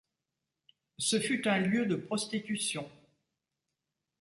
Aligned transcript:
Ce 0.97 1.19
fut 1.19 1.47
un 1.47 1.59
lieu 1.59 1.85
de 1.85 1.95
prostitution. 1.95 2.89